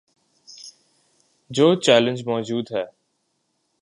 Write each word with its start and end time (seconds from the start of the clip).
جو 1.49 1.75
چیلنج 1.75 2.27
موجود 2.27 2.71
ہے۔ 2.71 2.85